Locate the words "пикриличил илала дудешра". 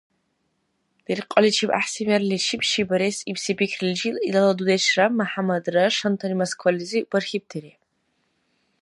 3.57-5.05